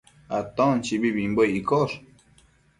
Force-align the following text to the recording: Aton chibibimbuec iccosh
Aton 0.37 0.75
chibibimbuec 0.85 1.51
iccosh 1.59 1.95